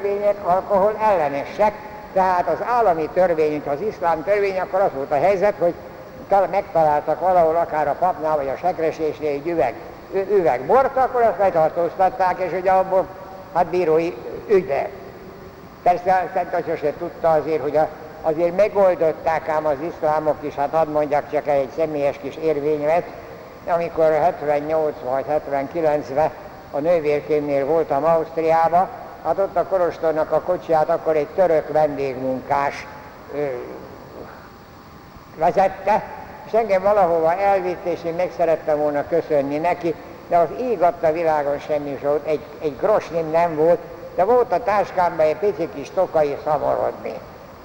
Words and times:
törvények 0.00 0.36
alkohol 0.44 0.96
ellenesek, 1.00 1.72
tehát 2.12 2.48
az 2.48 2.58
állami 2.66 3.08
törvény, 3.14 3.62
az 3.66 3.80
iszlám 3.80 4.24
törvény, 4.24 4.58
akkor 4.58 4.80
az 4.80 4.90
volt 4.94 5.10
a 5.10 5.14
helyzet, 5.14 5.54
hogy 5.58 5.74
megtaláltak 6.50 7.20
valahol, 7.20 7.56
akár 7.56 7.88
a 7.88 7.96
papnál, 7.98 8.36
vagy 8.36 8.48
a 8.48 8.56
sekresésnél 8.56 9.30
egy 9.30 9.46
üveg, 9.46 9.74
üveg 10.12 10.60
bort, 10.60 10.96
akkor 10.96 11.22
azt 11.22 11.38
letartóztatták, 11.38 12.38
és 12.38 12.58
ugye 12.60 12.70
abból 12.70 13.06
hát 13.54 13.66
bírói 13.66 14.14
ügybe. 14.48 14.88
Persze 15.82 16.12
a 16.12 16.30
Szent 16.34 16.78
se 16.78 16.92
tudta 16.98 17.30
azért, 17.30 17.62
hogy 17.62 17.76
a, 17.76 17.88
azért 18.22 18.56
megoldották 18.56 19.48
ám 19.48 19.66
az 19.66 19.76
iszlámok 19.94 20.36
is, 20.40 20.54
hát 20.54 20.70
hadd 20.72 20.88
mondjak 20.88 21.30
csak 21.32 21.46
egy 21.46 21.70
személyes 21.76 22.16
kis 22.22 22.36
érvényet, 22.36 23.04
amikor 23.66 24.04
78 24.04 24.94
vagy 25.10 25.24
79-ben 25.48 26.30
a 26.70 26.78
nővérkémnél 26.78 27.66
voltam 27.66 28.04
Ausztriába, 28.04 28.88
hát 29.24 29.38
ott 29.38 29.56
a 29.56 29.64
Korostornak 29.64 30.32
a 30.32 30.40
kocsiját 30.40 30.88
akkor 30.88 31.16
egy 31.16 31.28
török 31.28 31.72
vendégmunkás 31.72 32.86
ö, 33.34 33.46
vezette, 35.36 36.02
és 36.46 36.52
engem 36.52 36.82
valahova 36.82 37.34
elvitt, 37.34 37.84
és 37.84 38.04
én 38.04 38.14
meg 38.14 38.30
szerettem 38.36 38.78
volna 38.78 39.08
köszönni 39.08 39.58
neki, 39.58 39.94
de 40.28 40.36
az 40.36 40.48
ég 40.60 40.82
adta 40.82 41.12
világon 41.12 41.58
semmi 41.58 41.90
is 41.90 42.00
volt, 42.00 42.26
egy, 42.26 42.40
egy 42.62 42.76
grosnim 42.76 43.30
nem 43.30 43.56
volt, 43.56 43.78
de 44.14 44.24
volt 44.24 44.52
a 44.52 44.62
táskámban 44.62 45.26
egy 45.26 45.36
pici 45.36 45.68
kis 45.74 45.90
tokai 45.90 46.36
szamorodni. 46.44 47.12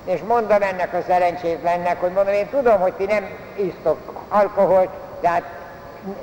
És 0.06 0.20
mondom 0.28 0.62
ennek 0.62 0.94
a 0.94 1.04
szerencsétlennek, 1.08 2.00
hogy 2.00 2.12
mondom, 2.12 2.34
én 2.34 2.50
tudom, 2.50 2.80
hogy 2.80 2.94
ti 2.94 3.06
nem 3.06 3.28
isztok 3.56 3.98
alkoholt, 4.30 4.90
de 5.22 5.30
hát 5.30 5.44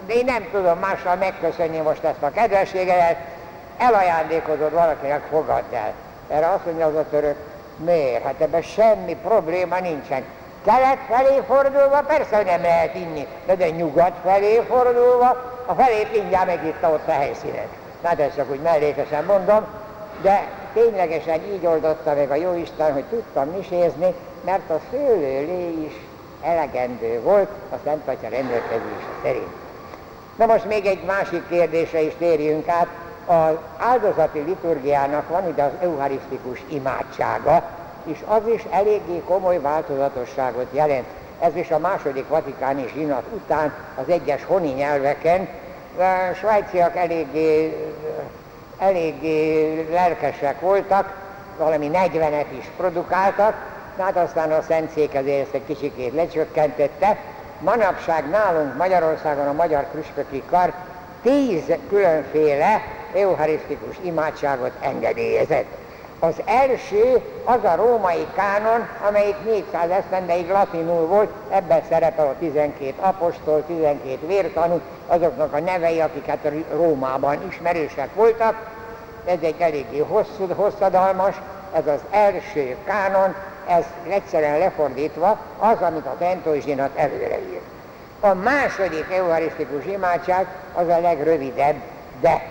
de 0.06 0.14
én 0.14 0.25
nem 0.25 0.48
tudom 0.53 0.78
mással 0.78 1.17
megköszönni 1.17 1.78
most 1.78 2.05
ezt 2.05 2.23
a 2.23 2.30
kedvességedet, 2.30 3.17
elajándékozod 3.88 4.72
valakinek, 4.72 5.22
fogadd 5.30 5.74
el. 5.74 5.92
Erre 6.28 6.48
azt 6.48 6.64
mondja 6.64 6.86
az 6.86 6.95
a 6.95 7.04
török, 7.10 7.36
miért? 7.77 8.24
Hát 8.24 8.41
ebben 8.41 8.62
semmi 8.62 9.16
probléma 9.22 9.80
nincsen. 9.80 10.24
Kelet 10.64 10.98
felé 11.08 11.42
fordulva 11.47 12.02
persze, 12.06 12.36
hogy 12.36 12.44
nem 12.44 12.62
lehet 12.62 12.94
inni, 12.94 13.27
de, 13.47 13.55
de 13.55 13.70
nyugat 13.70 14.12
felé 14.24 14.62
fordulva, 14.69 15.28
a 15.66 15.74
felé 15.74 16.06
mindjárt 16.12 16.47
megitta 16.47 16.91
ott 16.91 17.08
a 17.08 17.12
helyszínet. 17.12 17.69
Hát 18.02 18.20
ezt 18.20 18.36
csak 18.36 18.50
úgy 18.50 18.61
mellékesen 18.61 19.24
mondom, 19.24 19.64
de 20.22 20.48
ténylegesen 20.72 21.41
így 21.52 21.67
oldotta 21.67 22.14
meg 22.14 22.30
a 22.30 22.34
Jóisten, 22.34 22.92
hogy 22.92 23.05
tudtam 23.05 23.48
misézni, 23.48 24.14
mert 24.44 24.70
a 24.70 24.80
szőlőlé 24.91 25.84
is 25.86 25.94
elegendő 26.42 27.20
volt 27.20 27.48
a 27.70 27.74
Szent 27.84 28.08
Atya 28.08 28.28
rendelkezése 28.28 29.12
szerint. 29.22 29.52
Na 30.36 30.46
most 30.46 30.64
még 30.64 30.86
egy 30.86 31.05
másik 31.05 31.48
kérdésre 31.48 32.00
is 32.00 32.12
térjünk 32.19 32.69
át. 32.69 32.86
Az 33.27 33.55
áldozati 33.77 34.39
liturgiának 34.39 35.28
van 35.28 35.48
ide 35.48 35.62
az 35.62 35.73
eucharisztikus 35.81 36.65
imádsága, 36.69 37.62
és 38.05 38.23
az 38.27 38.42
is 38.55 38.64
eléggé 38.70 39.23
komoly 39.27 39.61
változatosságot 39.61 40.67
jelent. 40.70 41.06
Ez 41.41 41.56
is 41.56 41.70
a 41.70 41.79
második 41.79 42.29
vatikáni 42.29 42.91
zsinat 42.95 43.25
után 43.34 43.73
az 43.95 44.09
egyes 44.09 44.45
honi 44.45 44.69
nyelveken. 44.69 45.48
A 45.98 46.34
svájciak 46.34 46.97
eléggé, 46.97 47.77
eléggé 48.79 49.86
lelkesek 49.91 50.61
voltak, 50.61 51.20
valami 51.59 51.91
40-et 51.92 52.47
is 52.59 52.70
produkáltak, 52.77 53.55
hát 53.98 54.17
aztán 54.17 54.53
a 54.53 54.62
Szentszék 54.62 55.14
ezért 55.14 55.42
ezt 55.42 55.55
egy 55.55 55.67
kicsikét 55.67 56.14
lecsökkentette, 56.14 57.17
manapság 57.59 58.29
nálunk 58.29 58.77
Magyarországon 58.77 59.47
a 59.47 59.53
Magyar 59.53 59.86
Püspöki 59.91 60.42
Kar 60.51 60.73
tíz 61.23 61.62
különféle 61.89 62.83
eucharisztikus 63.14 63.96
imádságot 64.02 64.72
engedélyezett. 64.80 65.66
Az 66.18 66.34
első 66.44 67.20
az 67.44 67.64
a 67.64 67.74
római 67.77 68.27
kánon, 68.34 68.88
amelyik 69.08 69.36
400 69.44 69.91
esztendeig 69.91 70.48
latinul 70.48 71.06
volt, 71.06 71.30
ebben 71.50 71.83
szerepel 71.88 72.27
a 72.27 72.34
12 72.38 72.94
apostol, 73.00 73.64
12 73.66 74.27
vértanú, 74.27 74.80
azoknak 75.06 75.52
a 75.52 75.61
nevei, 75.61 76.01
akiket 76.01 76.52
Rómában 76.72 77.48
ismerősek 77.48 78.14
voltak. 78.14 78.70
Ez 79.24 79.39
egy 79.40 79.56
eléggé 79.58 79.98
hosszú, 79.98 80.46
hosszadalmas, 80.55 81.36
ez 81.74 81.86
az 81.86 82.01
első 82.11 82.77
kánon, 82.84 83.34
ez 83.68 83.84
egyszerűen 84.08 84.58
lefordítva 84.58 85.39
az, 85.58 85.80
amit 85.80 86.06
a 86.06 86.17
Tentózsinat 86.18 86.90
előre 86.96 87.39
ír. 87.39 87.61
A 88.20 88.34
második 88.34 89.06
eucharisztikus 89.11 89.84
imádság 89.84 90.46
az 90.74 90.89
a 90.89 91.01
legrövidebb, 91.01 91.77
de 92.20 92.42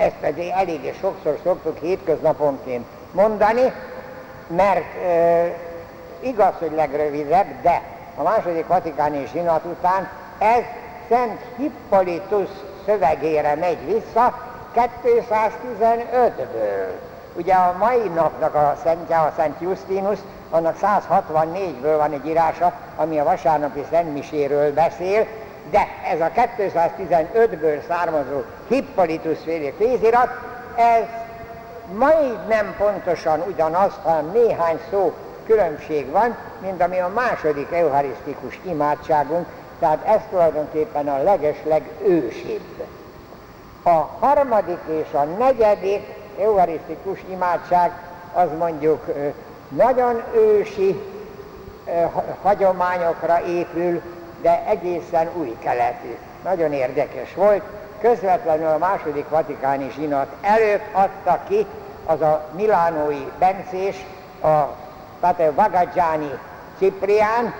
ezt 0.00 0.16
pedig 0.20 0.48
eléggé 0.48 0.94
sokszor 1.00 1.38
szoktuk 1.44 1.78
hétköznaponként 1.78 2.86
mondani, 3.12 3.72
mert 4.46 4.94
e, 5.04 5.54
igaz, 6.20 6.52
hogy 6.58 6.72
legrövidebb, 6.74 7.46
de 7.62 7.82
a 8.16 8.22
második 8.22 8.66
vatikáni 8.66 9.26
zsinat 9.32 9.64
után 9.64 10.08
ez 10.38 10.62
Szent 11.08 11.40
Hippolytus 11.56 12.48
szövegére 12.86 13.54
megy 13.54 13.86
vissza 13.86 14.38
215-ből. 14.74 16.88
Ugye 17.36 17.54
a 17.54 17.76
mai 17.78 18.08
napnak 18.14 18.54
a 18.54 18.76
szentje, 18.82 19.18
a 19.18 19.32
Szent 19.36 19.60
Justinus, 19.60 20.18
annak 20.50 20.76
164-ből 20.82 21.94
van 21.96 22.12
egy 22.12 22.26
írása, 22.26 22.72
ami 22.96 23.18
a 23.18 23.24
vasárnapi 23.24 23.84
szentmiséről 23.90 24.72
beszél, 24.72 25.26
de 25.70 25.86
ez 26.12 26.20
a 26.20 26.30
215-ből 26.58 27.86
származó 27.88 28.42
Hippolytus 28.68 29.38
féle 29.44 29.70
kézirat, 29.78 30.28
ez 30.76 31.04
majdnem 31.98 32.74
pontosan 32.78 33.44
ugyanaz, 33.48 33.92
hanem 34.02 34.30
néhány 34.32 34.78
szó 34.90 35.12
különbség 35.46 36.10
van, 36.10 36.36
mint 36.60 36.82
ami 36.82 36.98
a 36.98 37.10
második 37.14 37.72
eucharisztikus 37.72 38.58
imádságunk, 38.62 39.46
tehát 39.78 40.06
ez 40.06 40.20
tulajdonképpen 40.30 41.08
a 41.08 41.22
legesleg 41.22 41.82
ősibb. 42.06 42.84
A 43.82 44.08
harmadik 44.18 44.80
és 44.86 45.12
a 45.12 45.24
negyedik 45.24 46.06
eucharisztikus 46.40 47.24
imádság 47.30 47.92
az 48.32 48.48
mondjuk 48.58 49.04
nagyon 49.68 50.22
ősi 50.34 51.00
hagyományokra 52.42 53.40
épül, 53.46 54.00
de 54.42 54.62
egészen 54.66 55.28
új 55.36 55.56
keletű. 55.58 56.16
Nagyon 56.44 56.72
érdekes 56.72 57.34
volt. 57.34 57.62
Közvetlenül 58.00 58.66
a 58.66 58.78
második 58.78 59.28
vatikáni 59.28 59.90
zsinat 59.94 60.28
előtt 60.40 60.84
adta 60.92 61.40
ki 61.48 61.66
az 62.06 62.20
a 62.20 62.44
milánói 62.56 63.30
bencés, 63.38 64.04
a 64.42 64.60
Pater 65.20 65.54
Vagagiani 65.54 66.38
Ciprián, 66.78 67.54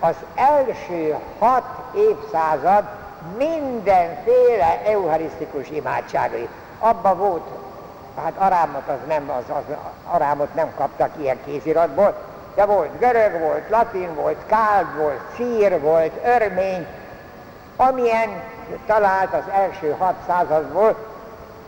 az 0.00 0.14
első 0.34 1.16
hat 1.38 1.64
évszázad 1.94 2.84
mindenféle 3.36 4.80
eucharisztikus 4.84 5.70
imádságai. 5.70 6.48
Abba 6.78 7.14
volt 7.14 7.46
hát 8.22 8.36
arámot 8.36 8.88
az 8.88 8.98
nem, 9.06 9.30
az, 9.30 9.56
az 9.56 9.76
arámot 10.10 10.54
nem 10.54 10.72
kaptak 10.76 11.10
ilyen 11.18 11.38
kéziratból, 11.44 12.14
de 12.60 12.66
volt 12.66 12.98
görög, 12.98 13.40
volt 13.40 13.68
latin, 13.68 14.14
volt 14.14 14.46
káld, 14.46 14.96
volt 14.96 15.20
szír, 15.36 15.80
volt 15.80 16.12
örmény, 16.24 16.86
amilyen 17.76 18.42
talált 18.86 19.32
az 19.32 19.52
első 19.54 19.94
hat 19.98 20.14
századból, 20.26 20.96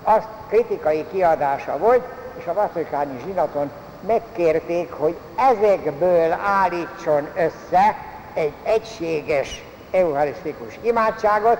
azt 0.02 0.26
kritikai 0.48 1.06
kiadása 1.12 1.78
volt, 1.78 2.02
és 2.38 2.46
a 2.46 2.54
vatikáni 2.54 3.20
zsinaton 3.24 3.70
megkérték, 4.06 4.92
hogy 4.92 5.16
ezekből 5.36 6.32
állítson 6.32 7.28
össze 7.34 7.96
egy 8.34 8.52
egységes 8.62 9.64
eucharisztikus 9.90 10.78
imádságot, 10.82 11.58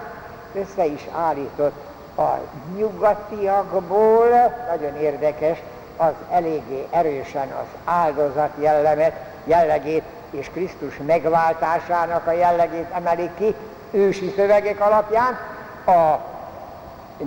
össze 0.55 0.85
is 0.85 1.07
állított 1.17 1.85
a 2.17 2.31
nyugatiakból, 2.77 4.29
nagyon 4.71 4.97
érdekes, 4.97 5.59
az 5.97 6.13
eléggé 6.31 6.87
erősen 6.91 7.49
az 7.49 7.67
áldozat 7.85 8.51
jellemet, 8.59 9.13
jellegét 9.45 10.03
és 10.31 10.51
Krisztus 10.53 10.97
megváltásának 11.07 12.27
a 12.27 12.33
jellegét 12.33 12.87
emelik 12.95 13.31
ki 13.39 13.55
ősi 13.91 14.33
szövegek 14.37 14.81
alapján. 14.81 15.39
A 15.87 16.21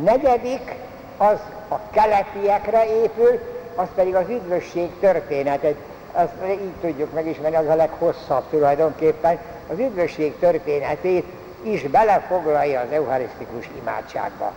negyedik 0.04 0.76
az 1.18 1.38
a 1.70 1.76
keletiekre 1.92 2.86
épül, 2.86 3.40
az 3.76 3.88
pedig 3.96 4.16
az 4.16 4.30
üdvösség 4.30 4.90
történetet. 5.00 5.76
Azt 6.12 6.32
így 6.50 6.74
tudjuk 6.82 7.14
megismerni, 7.14 7.56
az 7.56 7.68
a 7.68 7.76
leghosszabb 7.76 8.44
tulajdonképpen. 8.50 9.38
Az 9.72 9.80
üdvösség 9.80 10.40
történetét 10.40 11.26
is 11.62 11.82
belefoglalja 11.82 12.80
az 12.80 12.92
eucharisztikus 12.92 13.70
imádságba. 13.82 14.52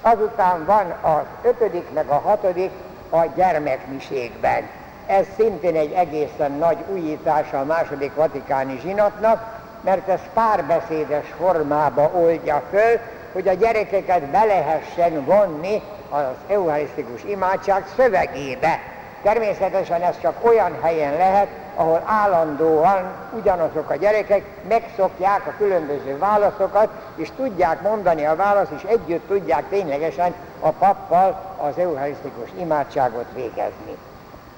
Azután 0.00 0.64
van 0.64 0.90
az 1.14 1.24
ötödik, 1.42 1.92
meg 1.92 2.08
a 2.08 2.18
hatodik 2.18 2.70
a 3.10 3.24
gyermekmiségben. 3.36 4.68
Ez 5.06 5.26
szintén 5.36 5.76
egy 5.76 5.92
egészen 5.92 6.52
nagy 6.52 6.78
újítása 6.92 7.58
a 7.58 7.64
második 7.64 8.14
vatikáni 8.14 8.78
zsinatnak, 8.82 9.62
mert 9.80 10.08
ez 10.08 10.20
párbeszédes 10.34 11.26
formába 11.38 12.10
oldja 12.14 12.62
föl, 12.70 12.98
hogy 13.32 13.48
a 13.48 13.52
gyerekeket 13.52 14.22
be 14.22 14.44
lehessen 14.44 15.24
vonni 15.24 15.82
az 16.10 16.24
eucharisztikus 16.48 17.24
imádság 17.24 17.84
szövegébe. 17.96 18.80
Természetesen 19.22 20.02
ez 20.02 20.20
csak 20.20 20.44
olyan 20.44 20.78
helyen 20.82 21.16
lehet, 21.16 21.48
ahol 21.74 22.02
állandóan 22.06 23.12
ugyanazok 23.38 23.90
a 23.90 23.96
gyerekek 23.96 24.42
megszokják 24.68 25.46
a 25.46 25.54
különböző 25.58 26.18
válaszokat, 26.18 26.88
és 27.16 27.28
tudják 27.36 27.82
mondani 27.82 28.26
a 28.26 28.36
választ, 28.36 28.72
és 28.76 28.82
együtt 28.82 29.28
tudják 29.28 29.68
ténylegesen 29.68 30.34
a 30.60 30.70
pappal 30.70 31.56
az 31.56 31.78
eucharisztikus 31.78 32.48
imádságot 32.58 33.26
végezni. 33.34 33.96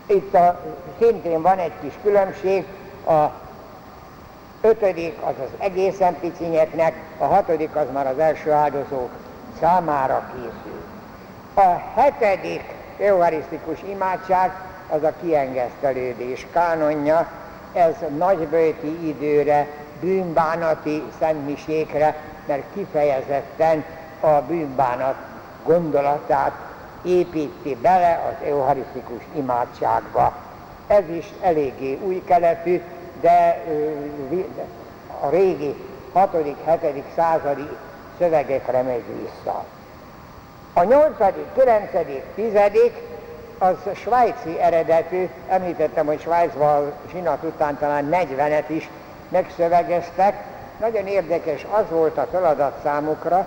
Itt 0.07 0.35
a, 0.35 0.61
szintén 1.01 1.43
van 1.43 1.59
egy 1.59 1.73
kis 1.81 1.93
különbség, 2.03 2.65
a 3.07 3.31
ötödik 4.61 5.17
az 5.21 5.35
az 5.41 5.49
egészen 5.59 6.19
picinyeknek, 6.21 6.95
a 7.19 7.25
hatodik 7.25 7.77
az 7.77 7.87
már 7.93 8.07
az 8.07 8.19
első 8.19 8.51
áldozók 8.51 9.11
számára 9.61 10.31
készül. 10.33 10.85
A 11.55 11.83
hetedik 11.95 12.75
eucharisztikus 12.99 13.83
imádság 13.83 14.53
az 14.89 15.03
a 15.03 15.13
kiengesztelődés 15.21 16.47
kánonja, 16.53 17.29
ez 17.73 17.95
nagybőti 18.17 19.09
időre, 19.09 19.69
bűnbánati 20.01 21.03
szentmisékre, 21.19 22.17
mert 22.47 22.63
kifejezetten 22.75 23.85
a 24.21 24.29
bűnbánat 24.31 25.17
gondolatát 25.65 26.53
építi 27.03 27.77
bele 27.77 28.25
az 28.29 28.47
eucharisztikus 28.47 29.23
imádságba. 29.35 30.33
Ez 30.87 31.09
is 31.09 31.33
eléggé 31.43 31.99
új 32.03 32.23
keletű, 32.25 32.83
de 33.21 33.65
a 35.21 35.29
régi 35.29 35.75
6.-7. 36.15 37.03
századi 37.17 37.69
szövegekre 38.19 38.83
megy 38.83 39.05
vissza. 39.21 39.65
A 40.73 40.83
8., 40.83 41.17
9., 41.55 41.91
10. 42.35 42.53
az 43.59 43.75
svájci 43.95 44.61
eredetű, 44.61 45.29
említettem, 45.49 46.07
hogy 46.07 46.21
Svájcban 46.21 46.93
zsinat 47.11 47.43
után 47.43 47.79
talán 47.79 48.09
40-et 48.11 48.65
is 48.67 48.91
megszövegeztek. 49.29 50.45
Nagyon 50.81 51.07
érdekes 51.07 51.67
az 51.71 51.85
volt 51.91 52.19
a 52.19 52.29
feladat 52.31 52.81
számukra, 52.83 53.47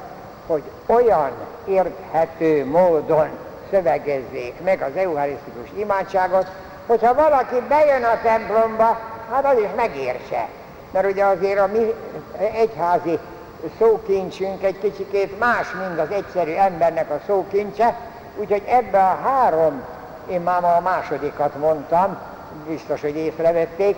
hogy 0.50 0.64
olyan 0.86 1.32
érthető 1.66 2.66
módon 2.66 3.28
szövegezzék 3.72 4.54
meg 4.64 4.82
az 4.82 4.96
eucharisztikus 4.96 5.70
imádságot, 5.76 6.48
hogyha 6.88 7.14
valaki 7.14 7.56
bejön 7.68 8.04
a 8.04 8.20
templomba, 8.24 9.00
hát 9.32 9.46
az 9.46 9.60
is 9.60 9.70
megérse. 9.76 10.48
Mert 10.92 11.12
ugye 11.12 11.26
azért 11.26 11.60
a 11.60 11.68
mi 11.68 11.94
egyházi 12.54 13.20
szókincsünk 13.80 14.64
egy 14.64 14.80
kicsikét 14.80 15.40
más, 15.40 15.68
mint 15.88 16.00
az 16.00 16.12
egyszerű 16.12 16.52
embernek 16.52 17.10
a 17.10 17.20
szókincse, 17.26 17.96
úgyhogy 18.36 18.64
ebbe 18.68 18.98
a 18.98 19.20
három, 19.24 19.84
én 20.30 20.42
már 20.42 20.64
a 20.64 20.82
másodikat 20.84 21.56
mondtam, 21.60 22.18
biztos, 22.68 23.02
hogy 23.02 23.16
észrevették, 23.16 23.96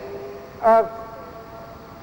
az, 0.62 0.84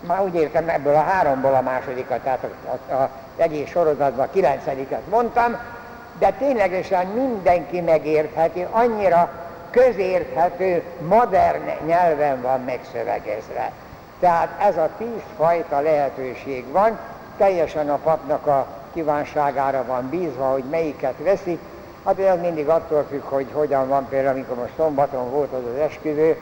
már 0.00 0.22
úgy 0.22 0.34
értem 0.34 0.68
ebből 0.68 0.94
a 0.94 1.02
háromból 1.02 1.54
a 1.54 1.60
másodikat, 1.60 2.20
tehát 2.20 2.42
az, 2.42 2.96
az 2.96 3.08
egész 3.38 3.69
sorozatban 3.69 4.26
a 4.26 4.31
kilencediket 4.31 5.02
mondtam, 5.11 5.56
de 6.19 6.31
ténylegesen 6.31 7.06
mindenki 7.06 7.81
megértheti, 7.81 8.67
annyira 8.70 9.31
közérthető, 9.70 10.82
modern 11.08 11.87
nyelven 11.87 12.43
van 12.43 12.61
megszövegezve. 12.61 13.73
Tehát 14.20 14.49
ez 14.62 14.76
a 14.76 14.90
tíz 14.99 15.23
fajta 15.37 15.81
lehetőség 15.81 16.64
van, 16.73 16.99
teljesen 17.37 17.90
a 17.90 17.96
papnak 17.96 18.46
a 18.46 18.67
kívánságára 18.93 19.84
van 19.87 20.08
bízva, 20.08 20.44
hogy 20.44 20.64
melyiket 20.70 21.14
veszi. 21.19 21.58
Hát 22.05 22.19
ez 22.19 22.41
mindig 22.41 22.69
attól 22.69 23.06
függ, 23.11 23.23
hogy 23.23 23.46
hogyan 23.52 23.88
van 23.88 24.08
például, 24.08 24.34
amikor 24.34 24.56
most 24.56 24.73
szombaton 24.76 25.31
volt 25.31 25.52
az 25.52 25.62
az 25.75 25.81
esküvő, 25.81 26.37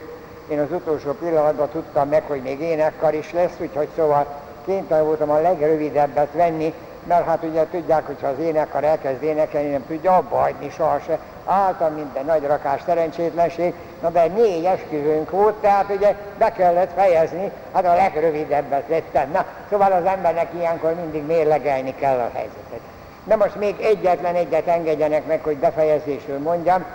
én 0.47 0.59
az 0.59 0.71
utolsó 0.71 1.11
pillanatban 1.11 1.69
tudtam 1.69 2.09
meg, 2.09 2.23
hogy 2.27 2.41
még 2.41 2.59
énekkar 2.59 3.13
is 3.13 3.33
lesz, 3.33 3.53
úgyhogy 3.57 3.87
szóval 3.95 4.25
kénytelen 4.65 5.05
voltam 5.05 5.29
a 5.29 5.41
legrövidebbet 5.41 6.31
venni, 6.33 6.73
mert 7.07 7.25
hát 7.25 7.43
ugye 7.43 7.65
tudják, 7.71 8.05
hogy 8.05 8.17
ha 8.21 8.27
az 8.27 8.39
énekkar 8.39 8.83
elkezd 8.83 9.23
énekelni, 9.23 9.69
nem 9.69 9.85
tudja 9.87 10.15
abba 10.15 10.37
hagyni 10.37 10.69
sohasem. 10.69 11.17
Álltam 11.45 11.93
minden 11.93 12.25
nagy 12.25 12.43
rakás 12.45 12.81
szerencsétlenség, 12.85 13.73
na 14.01 14.09
de 14.09 14.25
négy 14.27 14.65
esküvőnk 14.65 15.29
volt, 15.29 15.55
tehát 15.55 15.89
ugye 15.89 16.15
be 16.37 16.51
kellett 16.51 16.91
fejezni, 16.95 17.51
hát 17.73 17.85
a 17.85 17.93
legrövidebbet 17.93 18.87
vettem. 18.87 19.31
Na, 19.31 19.45
szóval 19.69 19.91
az 19.91 20.05
embernek 20.05 20.53
ilyenkor 20.53 20.93
mindig 20.93 21.25
mérlegelni 21.25 21.95
kell 21.95 22.17
a 22.17 22.29
helyzetet. 22.33 22.79
De 23.23 23.35
most 23.35 23.55
még 23.55 23.81
egyetlen 23.81 24.35
egyet 24.35 24.67
engedjenek 24.67 25.25
meg, 25.25 25.43
hogy 25.43 25.57
befejezésül 25.57 26.39
mondjam. 26.39 26.85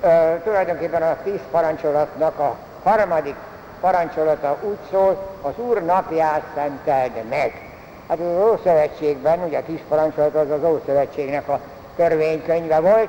Ö, 0.00 0.08
tulajdonképpen 0.44 1.02
a 1.02 1.16
tíz 1.22 1.40
parancsolatnak 1.50 2.38
a 2.38 2.56
harmadik 2.82 3.34
parancsolata 3.80 4.56
úgy 4.62 4.78
szól, 4.90 5.26
az 5.42 5.52
Úr 5.56 5.84
napját 5.84 6.42
szenteld 6.54 7.12
meg. 7.28 7.67
Hát 8.08 8.18
az 8.20 8.50
Ószövetségben, 8.52 9.44
ugye 9.44 9.58
a 9.58 9.62
tíz 9.62 9.80
parancsolat 9.88 10.34
az 10.34 10.50
az 10.50 10.64
Ószövetségnek 10.64 11.48
a 11.48 11.60
törvénykönyve 11.96 12.80
volt, 12.80 13.08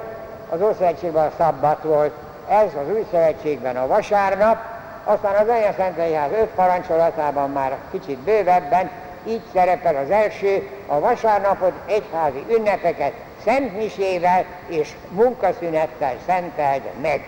az 0.50 0.62
Ószövetségben 0.62 1.25
a 1.25 1.31
szabbat 1.38 1.84
volt, 1.84 2.13
ez 2.50 2.74
az 2.75 2.94
Új 2.94 3.06
Szövetségben 3.12 3.78
a 3.78 3.88
vasárnap, 3.88 4.57
aztán 5.04 5.36
az 5.36 5.48
Anya 5.48 5.74
Szent 5.78 5.98
Egyház 5.98 6.31
öt 6.31 6.48
parancsolatában 6.48 7.50
már 7.50 7.78
kicsit 7.92 8.18
bővebben, 8.18 8.90
így 9.28 9.42
szerepel 9.54 9.96
az 9.96 10.10
első, 10.10 10.69
a 10.88 11.00
vasárnapot 11.00 11.74
egyházi 11.86 12.46
ünnepeket 12.50 13.13
szentmisével 13.44 14.46
és 14.68 14.96
munkaszünettel 15.10 16.13
szenteld 16.25 16.81
meg. 17.01 17.28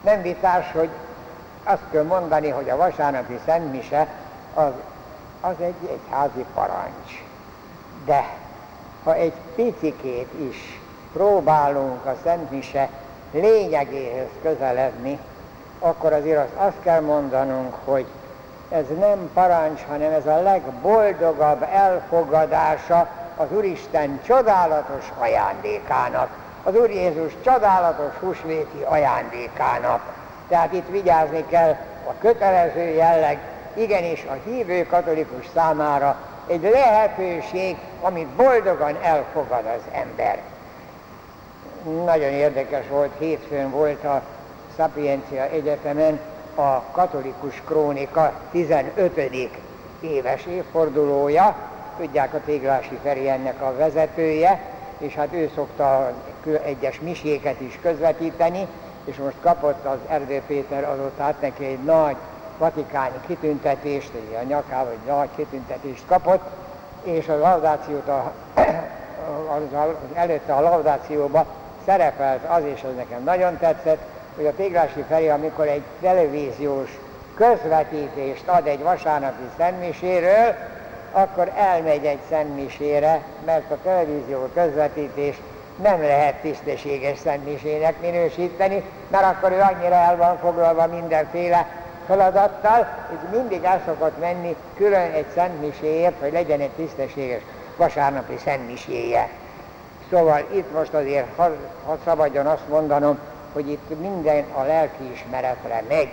Nem 0.00 0.22
vitás, 0.22 0.72
hogy 0.72 0.88
azt 1.64 1.82
kell 1.92 2.02
mondani, 2.02 2.48
hogy 2.48 2.70
a 2.70 2.76
vasárnapi 2.76 3.38
szentmise 3.44 4.06
az 4.54 4.70
az 5.40 5.54
egy 5.60 5.74
egyházi 5.90 6.44
parancs. 6.54 7.24
De 8.04 8.24
ha 9.04 9.14
egy 9.14 9.34
picikét 9.54 10.28
is 10.50 10.80
próbálunk 11.12 12.04
a 12.04 12.16
Szent 12.22 12.50
lényegéhez 13.32 14.28
közeledni, 14.42 15.18
akkor 15.78 16.12
azért 16.12 16.38
azt, 16.38 16.68
azt 16.68 16.82
kell 16.82 17.00
mondanunk, 17.00 17.74
hogy 17.84 18.06
ez 18.68 18.84
nem 18.98 19.30
parancs, 19.34 19.80
hanem 19.88 20.12
ez 20.12 20.26
a 20.26 20.42
legboldogabb 20.42 21.62
elfogadása 21.72 23.08
az 23.36 23.46
Úristen 23.52 24.20
csodálatos 24.26 25.12
ajándékának, 25.18 26.28
az 26.62 26.74
Úr 26.74 26.90
Jézus 26.90 27.32
csodálatos 27.44 28.14
húsvéti 28.20 28.82
ajándékának. 28.84 30.00
Tehát 30.48 30.72
itt 30.72 30.88
vigyázni 30.88 31.44
kell 31.46 31.70
a 32.08 32.12
kötelező 32.20 32.80
jelleg 32.80 33.38
igenis 33.78 34.24
a 34.28 34.36
hívő 34.50 34.86
katolikus 34.86 35.46
számára 35.54 36.16
egy 36.46 36.62
lehetőség, 36.62 37.76
amit 38.00 38.26
boldogan 38.26 38.96
elfogad 39.02 39.64
az 39.66 39.82
ember. 39.92 40.42
Nagyon 42.04 42.30
érdekes 42.30 42.88
volt, 42.88 43.10
hétfőn 43.18 43.70
volt 43.70 44.04
a 44.04 44.22
Sapiencia 44.76 45.42
Egyetemen 45.42 46.20
a 46.54 46.82
katolikus 46.92 47.62
krónika 47.64 48.32
15. 48.50 49.50
éves 50.00 50.46
évfordulója, 50.46 51.56
tudják 51.98 52.34
a 52.34 52.40
Téglási 52.44 52.98
Feri 53.02 53.28
ennek 53.28 53.62
a 53.62 53.76
vezetője, 53.76 54.60
és 54.98 55.14
hát 55.14 55.32
ő 55.32 55.50
szokta 55.54 56.12
egyes 56.64 57.00
miséket 57.00 57.60
is 57.60 57.78
közvetíteni, 57.82 58.66
és 59.04 59.16
most 59.16 59.36
kapott 59.42 59.84
az 59.84 59.98
Erdő 60.08 60.42
Péter 60.46 60.84
adott 60.84 61.20
át 61.20 61.40
neki 61.40 61.64
egy 61.64 61.82
nagy 61.84 62.16
vatikáni 62.58 63.20
kitüntetést, 63.26 64.10
a 64.40 64.42
nyakával 64.42 64.92
egy 64.92 65.06
nagy 65.06 65.28
kitüntetést 65.36 66.02
kapott, 66.06 66.50
és 67.02 67.28
a 67.28 67.38
laudációt 67.38 68.08
a, 68.08 68.32
az, 69.54 69.84
előtte 70.14 70.52
a 70.52 70.60
laudációba 70.60 71.46
szerepelt 71.84 72.44
az, 72.44 72.62
és 72.74 72.82
az 72.82 72.94
nekem 72.96 73.22
nagyon 73.22 73.58
tetszett, 73.58 74.00
hogy 74.36 74.46
a 74.46 74.54
Téglási 74.54 75.04
Feri, 75.08 75.28
amikor 75.28 75.66
egy 75.66 75.82
televíziós 76.00 76.98
közvetítést 77.34 78.48
ad 78.48 78.66
egy 78.66 78.82
vasárnapi 78.82 79.48
szentmiséről, 79.56 80.54
akkor 81.12 81.52
elmegy 81.56 82.04
egy 82.04 82.20
szentmisére, 82.28 83.22
mert 83.44 83.70
a 83.70 83.78
televízió 83.82 84.48
közvetítés 84.54 85.40
nem 85.82 86.02
lehet 86.02 86.34
tisztességes 86.34 87.18
szentmisének 87.18 88.00
minősíteni, 88.00 88.82
mert 89.10 89.24
akkor 89.24 89.52
ő 89.52 89.60
annyira 89.60 89.94
el 89.94 90.16
van 90.16 90.38
foglalva 90.38 90.86
mindenféle 90.86 91.66
feladattal, 92.08 92.86
és 93.10 93.38
mindig 93.38 93.64
el 93.64 93.82
szokott 93.86 94.20
menni 94.20 94.56
külön 94.76 95.10
egy 95.12 95.26
szentmiséért, 95.34 96.20
hogy 96.20 96.32
legyen 96.32 96.60
egy 96.60 96.70
tisztességes 96.70 97.42
vasárnapi 97.76 98.36
szentmiséje. 98.44 99.28
Szóval 100.10 100.44
itt 100.50 100.72
most 100.72 100.94
azért, 100.94 101.26
ha, 101.36 101.50
ha 101.86 101.98
szabadjon 102.04 102.46
azt 102.46 102.68
mondanom, 102.68 103.18
hogy 103.52 103.70
itt 103.70 104.00
minden 104.00 104.44
a 104.52 104.62
lelkiismeretre 104.62 105.82
megy. 105.88 106.08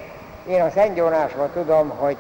Én 0.47 0.61
a 0.61 0.69
Szent 0.69 0.97
Jónásban 0.97 1.49
tudom, 1.53 1.89
hogy 1.89 2.17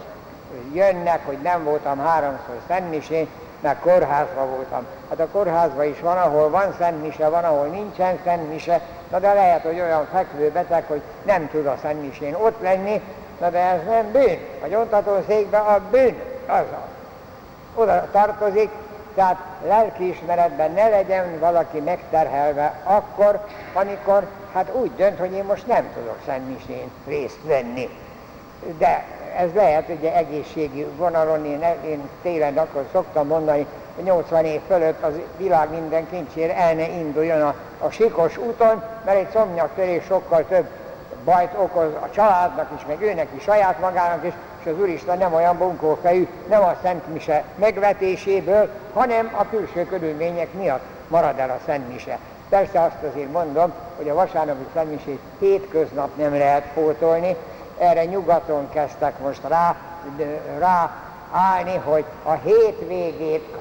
jönnek, 0.73 1.25
hogy 1.25 1.37
nem 1.43 1.63
voltam 1.63 1.99
háromszor 1.99 2.55
szentmisén, 2.67 3.27
meg 3.59 3.79
kórházba 3.79 4.45
voltam. 4.45 4.85
Hát 5.09 5.19
a 5.19 5.27
kórházban 5.31 5.85
is 5.85 5.99
van, 5.99 6.17
ahol 6.17 6.49
van 6.49 6.75
szentmise, 6.77 7.29
van, 7.29 7.43
ahol 7.43 7.67
nincsen 7.67 8.19
szentmise, 8.23 8.81
na 9.11 9.19
de 9.19 9.33
lehet, 9.33 9.61
hogy 9.61 9.79
olyan 9.79 10.07
fekvő 10.13 10.51
beteg, 10.51 10.83
hogy 10.87 11.01
nem 11.23 11.49
tud 11.49 11.65
a 11.65 11.77
szentmisén 11.81 12.33
ott 12.33 12.61
lenni, 12.61 13.01
na 13.39 13.49
de 13.49 13.59
ez 13.59 13.79
nem 13.87 14.11
bűn. 14.11 14.39
A 14.63 14.67
gyóntatószékben 14.67 15.61
a 15.61 15.79
bűn 15.91 16.15
az 16.45 16.65
a. 16.71 16.87
Oda 17.75 18.07
tartozik, 18.11 18.69
tehát 19.15 19.37
lelkiismeretben 19.67 20.71
ne 20.71 20.89
legyen 20.89 21.39
valaki 21.39 21.79
megterhelve 21.79 22.73
akkor, 22.83 23.39
amikor 23.73 24.27
hát 24.53 24.71
úgy 24.73 24.91
dönt, 24.95 25.19
hogy 25.19 25.31
én 25.31 25.43
most 25.43 25.67
nem 25.67 25.89
tudok 25.93 26.17
szentmisén 26.25 26.91
részt 27.07 27.39
venni. 27.43 27.89
De 28.77 29.03
ez 29.37 29.53
lehet 29.53 29.89
ugye 29.89 30.15
egészségi 30.15 30.85
vonalon, 30.97 31.45
én, 31.45 31.63
én 31.85 32.09
télen 32.21 32.57
akkor 32.57 32.85
szoktam 32.91 33.27
mondani, 33.27 33.65
hogy 33.95 34.03
80 34.03 34.45
év 34.45 34.61
fölött 34.67 35.03
az 35.03 35.13
világ 35.37 35.69
minden 35.69 36.09
kincsére 36.09 36.55
el 36.55 36.73
ne 36.73 36.87
induljon 36.87 37.41
a, 37.41 37.55
a 37.79 37.89
sikos 37.89 38.37
úton, 38.37 38.83
mert 39.05 39.17
egy 39.17 39.29
szomnyaktörés 39.33 40.03
sokkal 40.03 40.45
több 40.47 40.67
bajt 41.25 41.53
okoz 41.57 41.93
a 42.01 42.09
családnak 42.09 42.69
is, 42.75 42.85
meg 42.87 43.01
őnek 43.01 43.27
is, 43.35 43.43
saját 43.43 43.79
magának 43.79 44.25
is, 44.25 44.33
és 44.59 44.71
az 44.71 44.79
Úristen 44.79 45.17
nem 45.17 45.33
olyan 45.33 45.57
bunkófejű, 45.57 46.27
nem 46.49 46.63
a 46.63 46.75
Szent 46.81 47.13
Mise 47.13 47.43
megvetéséből, 47.55 48.69
hanem 48.93 49.31
a 49.37 49.49
külső 49.49 49.85
körülmények 49.85 50.53
miatt 50.53 50.83
marad 51.07 51.39
el 51.39 51.49
a 51.49 51.59
Szent 51.65 51.93
Mise. 51.93 52.17
Persze 52.49 52.81
azt 52.81 53.11
azért 53.11 53.31
mondom, 53.31 53.73
hogy 53.97 54.09
a 54.09 54.13
vasárnapi 54.13 54.65
Szent 54.73 55.01
hétköznap 55.39 56.09
nem 56.17 56.37
lehet 56.37 56.67
pótolni, 56.73 57.35
erre 57.77 58.05
nyugaton 58.05 58.69
kezdtek 58.69 59.19
most 59.19 59.41
rá, 59.47 59.75
rá 60.59 60.91
állni, 61.31 61.75
hogy 61.83 62.05
a 62.23 62.31
hétvégét 62.31 63.55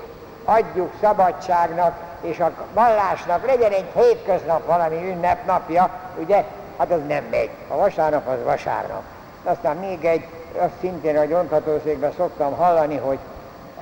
adjuk 0.45 0.93
szabadságnak, 1.01 1.97
és 2.21 2.41
a 2.41 2.53
vallásnak 2.75 3.47
legyen 3.47 3.73
egy 3.73 3.91
hétköznap 3.95 4.67
valami 4.67 5.09
ünnepnapja, 5.09 5.91
ugye, 6.19 6.45
hát 6.77 6.91
az 6.91 7.01
nem 7.09 7.25
megy. 7.31 7.51
A 7.69 7.77
vasárnap 7.77 8.29
az 8.29 8.45
vasárnap. 8.45 9.03
Aztán 9.45 9.77
még 9.77 10.05
egy, 10.05 10.27
azt 10.59 10.79
szintén 10.81 11.17
a 11.17 11.25
gyontatószékben 11.25 12.13
szoktam 12.17 12.53
hallani, 12.53 12.97
hogy 12.97 13.19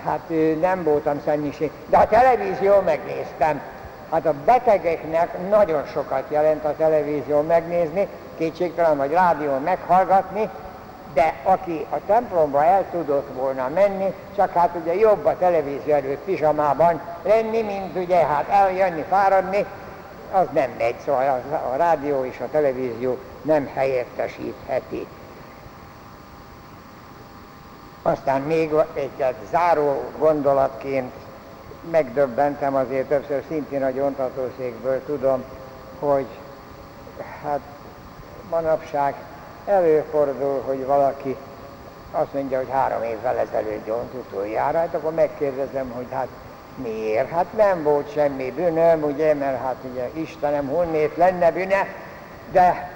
hát 0.04 0.32
nem 0.60 0.82
voltam 0.82 1.20
szennyiség, 1.24 1.70
de 1.86 1.96
a 1.96 2.08
televízió 2.08 2.80
megnéztem. 2.84 3.60
Hát 4.10 4.26
a 4.26 4.34
betegeknek 4.44 5.48
nagyon 5.48 5.84
sokat 5.86 6.24
jelent 6.28 6.64
a 6.64 6.74
televízió 6.76 7.40
megnézni, 7.40 8.08
kétségtelen, 8.36 8.96
vagy 8.96 9.10
rádión 9.10 9.62
meghallgatni, 9.62 10.48
de 11.14 11.34
aki 11.42 11.86
a 11.90 11.96
templomba 12.06 12.64
el 12.64 12.84
tudott 12.90 13.28
volna 13.34 13.68
menni, 13.74 14.14
csak 14.36 14.52
hát 14.52 14.70
ugye 14.82 14.94
jobb 14.94 15.24
a 15.24 15.36
televízió 15.38 15.94
előtt 15.94 16.24
pizsamában 16.24 17.00
lenni, 17.22 17.62
mint 17.62 17.96
ugye 17.96 18.26
hát 18.26 18.48
eljönni, 18.48 19.04
fáradni, 19.08 19.66
az 20.32 20.46
nem 20.52 20.70
megy, 20.78 20.98
szóval 21.04 21.42
a, 21.50 21.72
a 21.72 21.76
rádió 21.76 22.24
és 22.24 22.40
a 22.40 22.48
televízió 22.50 23.18
nem 23.42 23.70
helyettesítheti. 23.74 25.06
Aztán 28.02 28.40
még 28.40 28.72
egy 28.94 29.24
záró 29.50 30.02
gondolatként 30.18 31.12
megdöbbentem 31.90 32.74
azért 32.74 33.08
többször 33.08 33.42
szintén 33.48 33.82
a 33.82 33.90
gyontatószékből 33.90 35.04
tudom, 35.04 35.44
hogy 35.98 36.26
hát 37.42 37.60
manapság 38.50 39.14
előfordul, 39.64 40.62
hogy 40.66 40.86
valaki 40.86 41.36
azt 42.12 42.32
mondja, 42.32 42.58
hogy 42.58 42.70
három 42.70 43.02
évvel 43.02 43.38
ezelőtt 43.38 43.84
gyont 43.86 44.14
utoljára, 44.14 44.78
hát 44.78 44.94
akkor 44.94 45.14
megkérdezem, 45.14 45.90
hogy 45.90 46.06
hát 46.10 46.28
miért? 46.76 47.30
Hát 47.30 47.52
nem 47.56 47.82
volt 47.82 48.12
semmi 48.12 48.50
bűnöm, 48.50 49.02
ugye, 49.02 49.34
mert 49.34 49.62
hát 49.62 49.76
ugye 49.92 50.08
Istenem 50.12 50.66
honnét 50.66 51.16
lenne 51.16 51.50
bűne, 51.50 51.86
de 52.52 52.90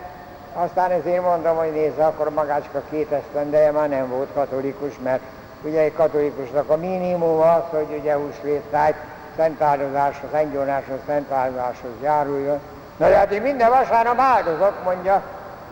aztán 0.55 0.91
ezért 0.91 1.23
mondom, 1.23 1.57
hogy 1.57 1.73
nézze, 1.73 2.07
akkor 2.07 2.31
magácska 2.31 2.83
két 2.91 3.11
esztendeje 3.11 3.71
már 3.71 3.89
nem 3.89 4.09
volt 4.09 4.29
katolikus, 4.35 4.93
mert 5.03 5.21
ugye 5.63 5.81
egy 5.81 5.93
katolikusnak 5.93 6.71
a 6.71 6.77
minimum 6.77 7.41
az, 7.41 7.63
hogy 7.71 7.99
ugye 8.01 8.15
húsvéttájt 8.15 8.97
szentáldozáshoz, 9.37 10.33
engyónáshoz, 10.33 10.99
szentáldozáshoz 11.07 11.91
járuljon. 12.03 12.61
Na 12.97 13.09
de 13.09 13.17
hát 13.17 13.31
én 13.31 13.43
minden 13.43 13.71
vasárnap 13.71 14.19
áldozok, 14.19 14.85
mondja, 14.85 15.23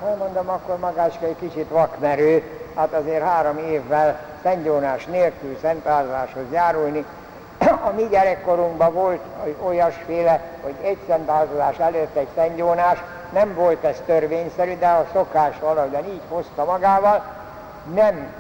ha 0.01 0.15
mondom, 0.17 0.49
akkor 0.49 0.79
magácska 0.79 1.27
egy 1.27 1.37
kicsit 1.41 1.69
vakmerő, 1.69 2.43
hát 2.75 2.93
azért 2.93 3.25
három 3.25 3.59
évvel 3.59 4.21
szentgyónás 4.43 5.05
nélkül 5.05 5.59
szentáldozáshoz 5.61 6.45
járulni. 6.53 7.05
A 7.87 7.93
mi 7.93 8.07
gyerekkorunkban 8.11 8.93
volt 8.93 9.21
olyasféle, 9.64 10.41
hogy 10.62 10.75
egy 10.83 10.99
szentáldozás 11.07 11.79
előtt 11.79 12.17
egy 12.17 12.29
szentgyónás, 12.35 12.99
nem 13.33 13.55
volt 13.55 13.85
ez 13.85 14.03
törvényszerű, 14.07 14.79
de 14.79 14.87
a 14.87 15.07
szokás 15.12 15.59
valahogyan 15.61 16.05
így 16.05 16.23
hozta 16.29 16.64
magával, 16.64 17.23
nem 17.95 18.33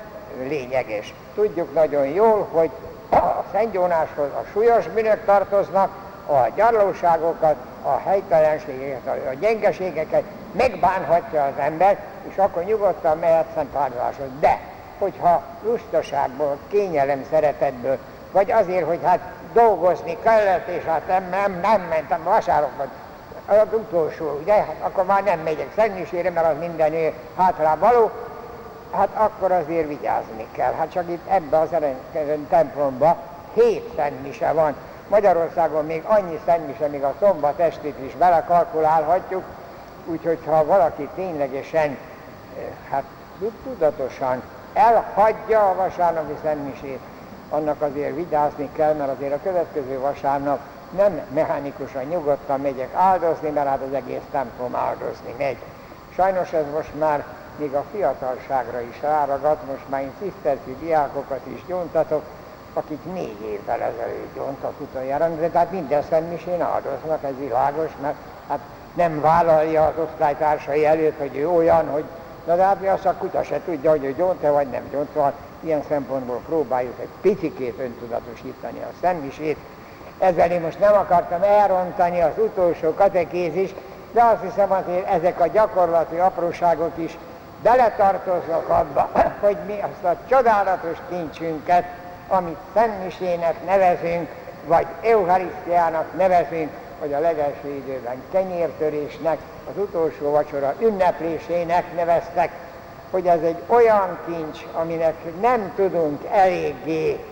lényeges. 0.48 1.14
Tudjuk 1.34 1.74
nagyon 1.74 2.06
jól, 2.06 2.48
hogy 2.52 2.70
a 3.10 3.44
szentgyónáshoz 3.52 4.26
a 4.26 4.44
súlyos 4.52 4.88
bűnök 4.88 5.24
tartoznak, 5.24 5.90
a 6.26 6.48
gyarlóságokat, 6.56 7.56
a 7.82 7.96
helytelenségeket, 7.96 9.26
a 9.30 9.34
gyengeségeket 9.40 10.22
megbánhatja 10.52 11.44
az 11.44 11.58
ember, 11.58 11.98
és 12.28 12.36
akkor 12.36 12.64
nyugodtan 12.64 13.18
mehet 13.18 13.46
szent 13.54 13.76
áldozáshoz. 13.76 14.26
De, 14.40 14.60
hogyha 14.98 15.42
lustaságból, 15.62 16.58
kényelem 16.68 17.24
szeretetből, 17.30 17.98
vagy 18.34 18.50
azért, 18.50 18.86
hogy 18.86 18.98
hát 19.02 19.20
dolgozni 19.52 20.16
kellett, 20.22 20.68
és 20.68 20.84
hát 20.84 21.06
nem, 21.06 21.28
nem, 21.30 21.58
nem 21.60 21.80
mentem 21.80 22.22
vasárokban, 22.22 22.88
az 23.46 23.56
utolsó, 23.72 24.38
ugye, 24.42 24.52
hát 24.52 24.76
akkor 24.82 25.04
már 25.04 25.22
nem 25.22 25.38
megyek 25.38 25.72
szennyisére, 25.76 26.30
mert 26.30 26.46
az 26.46 26.58
minden 26.58 27.12
hátrá 27.36 27.76
való, 27.76 28.10
hát 28.92 29.08
akkor 29.14 29.52
azért 29.52 29.88
vigyázni 29.88 30.46
kell. 30.52 30.72
Hát 30.72 30.90
csak 30.90 31.08
itt 31.08 31.28
ebbe 31.28 31.58
az 31.58 31.68
templomba 32.48 33.16
hét 33.52 33.92
szentmise 33.96 34.52
van. 34.52 34.74
Magyarországon 35.08 35.84
még 35.84 36.02
annyi 36.06 36.40
szentmise, 36.46 36.86
még 36.86 37.02
a 37.02 37.14
szombat 37.20 37.58
estét 37.58 37.98
is 38.06 38.14
belekalkulálhatjuk, 38.14 39.44
úgyhogy 40.06 40.38
ha 40.46 40.64
valaki 40.64 41.08
ténylegesen, 41.14 41.86
eh, 41.86 41.96
hát 42.90 43.04
tudatosan 43.64 44.42
elhagyja 44.72 45.68
a 45.68 45.74
vasárnapi 45.74 46.34
szentmisét, 46.42 47.00
annak 47.48 47.82
azért 47.82 48.14
vigyázni 48.14 48.68
kell, 48.72 48.94
mert 48.94 49.10
azért 49.16 49.32
a 49.32 49.42
következő 49.42 49.98
vasárnap 49.98 50.60
nem 50.96 51.20
mechanikusan 51.34 52.04
nyugodtan 52.04 52.60
megyek 52.60 52.94
áldozni, 52.94 53.50
mert 53.50 53.68
hát 53.68 53.82
az 53.88 53.94
egész 53.94 54.22
templom 54.30 54.74
áldozni 54.74 55.34
megy. 55.38 55.56
Sajnos 56.14 56.52
ez 56.52 56.64
most 56.74 56.98
már 56.98 57.24
még 57.56 57.74
a 57.74 57.84
fiatalságra 57.92 58.80
is 58.80 59.02
ráragadt, 59.02 59.66
most 59.70 59.88
már 59.88 60.00
én 60.02 60.12
ciszterci 60.20 60.76
diákokat 60.80 61.40
is 61.54 61.64
gyóntatok, 61.66 62.22
akik 62.72 63.04
négy 63.12 63.40
évvel 63.42 63.80
ezelőtt 63.80 64.34
gyóntak 64.34 64.80
utoljára, 64.80 65.28
de 65.28 65.48
tehát 65.48 65.70
minden 65.70 66.02
szentmisén 66.02 66.62
áldoznak, 66.62 67.22
ez 67.22 67.38
világos, 67.38 67.90
mert 68.02 68.16
hát 68.48 68.60
nem 68.94 69.20
vállalja 69.20 69.84
az 69.84 69.94
osztálytársai 69.96 70.86
előtt, 70.86 71.18
hogy 71.18 71.36
ő 71.36 71.48
olyan, 71.48 71.88
hogy 71.88 72.04
na 72.46 72.56
de 72.56 72.62
hát 72.62 72.80
mi 72.80 72.86
azt 72.86 73.06
a 73.06 73.14
kuta 73.14 73.42
se 73.42 73.60
tudja, 73.64 73.90
hogy 73.90 74.04
ő 74.04 74.12
gyónt-e 74.12 74.50
vagy 74.50 74.66
nem 74.66 74.88
gyónt, 74.90 75.08
szóval 75.12 75.32
ilyen 75.64 75.82
szempontból 75.88 76.40
próbáljuk 76.46 77.00
egy 77.00 77.08
picikét 77.20 77.78
öntudatosítani 77.78 78.78
a 78.82 78.92
szentmisét. 79.00 79.56
Ezzel 80.18 80.50
én 80.50 80.60
most 80.60 80.78
nem 80.78 80.92
akartam 80.92 81.42
elrontani 81.42 82.20
az 82.20 82.32
utolsó 82.36 82.94
katekézis, 82.94 83.74
de 84.12 84.22
azt 84.22 84.42
hiszem 84.42 84.72
azért 84.72 85.08
ezek 85.08 85.40
a 85.40 85.46
gyakorlati 85.46 86.16
apróságok 86.16 86.92
is 86.94 87.18
beletartoznak 87.62 88.68
abba, 88.68 89.10
hogy 89.46 89.56
mi 89.66 89.74
azt 89.80 90.04
a 90.04 90.16
csodálatos 90.28 90.96
kincsünket, 91.08 91.84
amit 92.28 92.58
szentmisének 92.74 93.64
nevezünk, 93.66 94.28
vagy 94.66 94.86
eucharisztiának 95.02 96.16
nevezünk, 96.16 96.70
vagy 97.00 97.12
a 97.12 97.18
legelső 97.18 97.68
időben 97.68 98.22
kenyértörésnek, 98.32 99.38
az 99.70 99.82
utolsó 99.82 100.30
vacsora 100.30 100.74
ünneplésének 100.80 101.94
neveztek, 101.96 102.50
hogy 103.14 103.26
ez 103.26 103.42
egy 103.42 103.62
olyan 103.66 104.18
kincs, 104.26 104.66
aminek 104.72 105.14
nem 105.40 105.72
tudunk 105.76 106.24
eléggé 106.30 107.24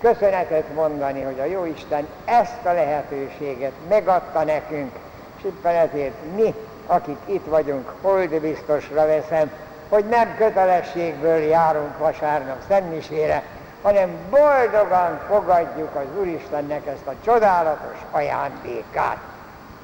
köszönetet 0.00 0.74
mondani, 0.74 1.22
hogy 1.22 1.40
a 1.40 1.44
Jóisten 1.44 2.06
ezt 2.24 2.64
a 2.64 2.72
lehetőséget 2.72 3.72
megadta 3.88 4.44
nekünk, 4.44 4.92
és 5.36 5.44
éppen 5.44 5.74
ezért 5.74 6.14
mi, 6.36 6.54
akik 6.86 7.16
itt 7.24 7.44
vagyunk, 7.44 7.92
holdbiztosra 8.00 9.06
veszem, 9.06 9.50
hogy 9.88 10.04
nem 10.04 10.34
kötelességből 10.36 11.38
járunk 11.38 11.98
vasárnap 11.98 12.58
szentmisére, 12.68 13.42
hanem 13.82 14.10
boldogan 14.30 15.20
fogadjuk 15.28 15.94
az 15.94 16.20
Úristennek 16.20 16.86
ezt 16.86 17.06
a 17.06 17.14
csodálatos 17.24 17.98
ajándékát. 18.10 19.18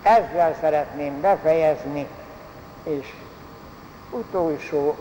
Ezzel 0.03 0.57
szeretném 0.61 1.21
befejezni, 1.21 2.07
és 2.83 3.15
utolsó 4.11 4.97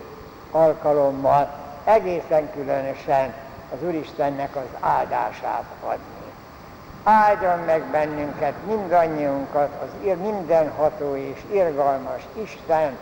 alkalommal 0.51 1.49
egészen 1.83 2.51
különösen 2.51 3.33
az 3.73 3.87
Úristennek 3.87 4.55
az 4.55 4.67
áldását 4.79 5.63
adni. 5.83 6.31
áldjon 7.03 7.59
meg 7.59 7.83
bennünket, 7.83 8.53
mindannyiunkat, 8.65 9.69
az 9.81 10.17
mindenható 10.21 11.15
és 11.15 11.43
irgalmas 11.51 12.27
Isten, 12.33 12.97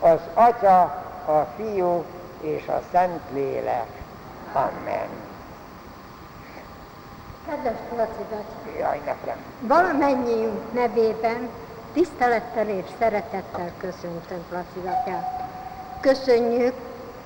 az 0.00 0.18
Atya, 0.34 0.80
a 1.26 1.46
Fiú 1.56 2.04
és 2.40 2.66
a 2.66 2.80
Szentlélek. 2.92 3.88
Amen. 4.52 5.08
Kedves 7.46 7.78
Laci 7.96 8.78
Jaj, 8.78 9.00
nekem. 9.04 9.36
Valamennyiünk 9.60 10.72
nevében 10.72 11.48
tisztelettel 11.92 12.68
és 12.68 12.84
szeretettel 12.98 13.70
köszöntöm 13.78 14.44
Laci 14.50 14.88
Köszönjük, 16.00 16.74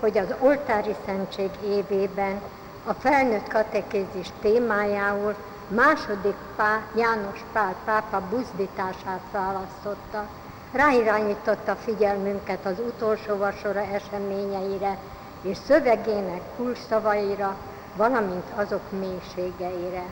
hogy 0.05 0.19
az 0.19 0.35
oltári 0.41 0.95
szentség 1.07 1.51
évében 1.67 2.41
a 2.85 2.93
felnőtt 2.93 3.49
katekézis 3.49 4.29
témájául 4.41 5.35
második 5.69 6.35
Pál, 6.57 6.87
János 6.97 7.45
Pál 7.53 7.75
pápa 7.85 8.23
buzdítását 8.31 9.21
választotta. 9.33 10.27
Ráirányította 10.73 11.75
figyelmünket 11.75 12.67
az 12.67 12.79
utolsó 12.87 13.37
vasora 13.37 13.81
eseményeire 13.81 14.99
és 15.43 15.57
szövegének 15.67 16.43
kulcsszavaira, 16.57 17.57
valamint 17.97 18.51
azok 18.55 18.83
mélységeire. 18.91 20.05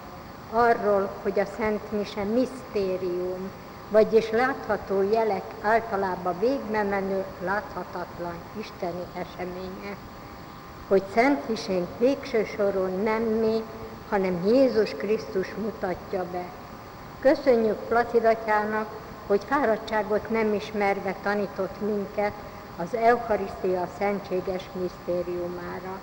Arról, 0.51 1.11
hogy 1.23 1.39
a 1.39 1.47
Szent 1.59 1.93
Mise 1.93 2.23
misztérium, 2.23 3.51
vagyis 3.93 4.31
látható 4.31 5.03
jelek 5.03 5.43
általában 5.61 6.39
végbe 6.39 6.83
menő, 6.83 7.25
láthatatlan 7.45 8.35
isteni 8.61 9.03
eseménye. 9.15 9.97
Hogy 10.89 11.03
Szent 11.15 11.49
Misénk 11.49 11.89
végső 11.99 12.45
soron 12.45 13.03
nem 13.03 13.23
mi, 13.23 13.63
hanem 14.09 14.47
Jézus 14.47 14.91
Krisztus 14.91 15.55
mutatja 15.55 16.25
be. 16.33 16.45
Köszönjük 17.21 17.77
Placidatyának, 17.77 18.89
hogy 19.27 19.41
fáradtságot 19.49 20.31
nem 20.31 20.55
ismerve 20.55 21.15
tanított 21.23 21.81
minket 21.81 22.33
az 22.77 22.95
Eucharisztia 22.95 23.89
szentséges 23.99 24.63
misztériumára. 24.81 25.99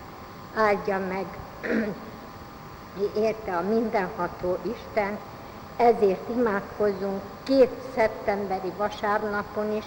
Áldja 0.56 1.00
meg 1.00 1.26
érte 3.26 3.56
a 3.56 3.62
mindenható 3.62 4.58
Isten, 4.62 5.18
ezért 5.80 6.30
imádkozzunk 6.36 7.22
két 7.44 7.72
szeptemberi 7.96 8.72
vasárnapon 8.78 9.76
is, 9.76 9.86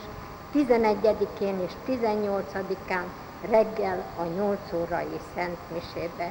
11-én 0.55 1.61
és 1.61 1.73
18-án 1.89 3.05
reggel 3.51 4.03
a 4.19 4.23
8 4.37 4.59
órai 4.75 5.21
Szent 5.35 5.57
Misébe. 5.73 6.31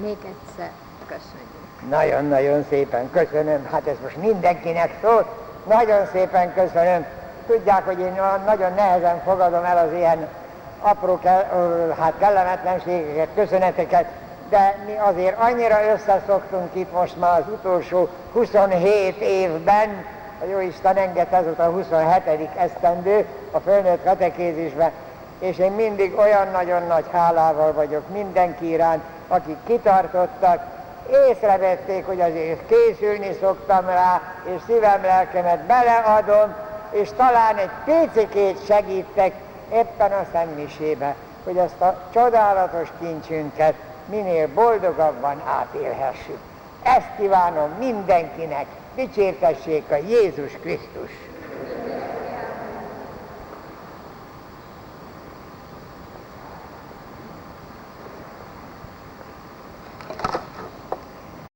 Még 0.00 0.16
egyszer 0.16 0.70
köszönjük. 1.06 1.88
Nagyon-nagyon 1.88 2.64
szépen 2.68 3.10
köszönöm, 3.10 3.66
hát 3.70 3.86
ez 3.86 3.96
most 4.02 4.16
mindenkinek 4.16 4.98
szól, 5.02 5.26
nagyon 5.66 6.06
szépen 6.12 6.54
köszönöm. 6.54 7.06
Tudják, 7.46 7.84
hogy 7.84 7.98
én 7.98 8.20
nagyon 8.46 8.74
nehezen 8.74 9.22
fogadom 9.22 9.64
el 9.64 9.86
az 9.86 9.92
ilyen 9.92 10.28
apró 10.80 11.20
hát 11.98 12.14
kellemetlenségeket, 12.18 13.28
köszöneteket, 13.34 14.06
de 14.48 14.76
mi 14.86 14.96
azért 14.98 15.38
annyira 15.40 15.92
összeszoktunk 15.92 16.68
itt 16.72 16.92
most 16.92 17.16
már 17.18 17.38
az 17.38 17.52
utolsó 17.52 18.08
27 18.32 19.16
évben, 19.20 20.04
a 20.40 20.44
jó 20.50 20.60
Isten 20.60 20.96
enged 20.96 21.26
ez 21.30 21.44
a 21.58 21.62
27. 21.62 22.48
esztendő 22.56 23.26
a 23.50 23.58
fölnőtt 23.58 24.04
katekézisben, 24.04 24.90
és 25.38 25.58
én 25.58 25.72
mindig 25.72 26.18
olyan 26.18 26.48
nagyon 26.52 26.86
nagy 26.86 27.04
hálával 27.12 27.72
vagyok 27.72 28.08
mindenki 28.12 28.68
iránt, 28.68 29.02
akik 29.28 29.56
kitartottak, 29.66 30.62
észrevették, 31.30 32.06
hogy 32.06 32.20
azért 32.20 32.60
készülni 32.66 33.36
szoktam 33.40 33.86
rá, 33.86 34.22
és 34.44 34.60
szívem 34.66 35.02
lelkemet 35.02 35.58
beleadom, 35.58 36.54
és 36.90 37.08
talán 37.16 37.56
egy 37.56 37.70
picikét 37.84 38.66
segítek 38.66 39.32
éppen 39.72 40.12
a 40.12 40.26
szentmisébe, 40.32 41.14
hogy 41.44 41.56
ezt 41.56 41.80
a 41.80 41.98
csodálatos 42.12 42.88
kincsünket 43.00 43.74
minél 44.08 44.48
boldogabban 44.54 45.42
átélhessük. 45.46 46.38
Ezt 46.82 47.16
kívánom 47.18 47.70
mindenkinek, 47.78 48.66
dicsértessék 48.94 49.90
a 49.90 49.96
Jézus 49.96 50.52
Krisztus! 50.60 51.10